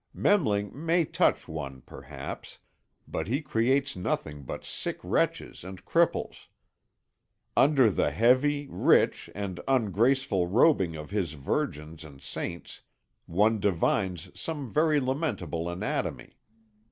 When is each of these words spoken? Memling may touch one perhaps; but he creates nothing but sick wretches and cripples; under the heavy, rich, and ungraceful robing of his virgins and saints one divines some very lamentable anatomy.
Memling 0.17 0.71
may 0.73 1.05
touch 1.05 1.47
one 1.47 1.81
perhaps; 1.81 2.57
but 3.07 3.27
he 3.27 3.39
creates 3.39 3.95
nothing 3.95 4.41
but 4.41 4.65
sick 4.65 4.97
wretches 5.03 5.63
and 5.63 5.85
cripples; 5.85 6.47
under 7.55 7.87
the 7.91 8.09
heavy, 8.09 8.67
rich, 8.71 9.29
and 9.35 9.59
ungraceful 9.67 10.47
robing 10.47 10.95
of 10.95 11.11
his 11.11 11.33
virgins 11.33 12.03
and 12.03 12.19
saints 12.19 12.81
one 13.27 13.59
divines 13.59 14.31
some 14.33 14.73
very 14.73 14.99
lamentable 14.99 15.69
anatomy. 15.69 16.39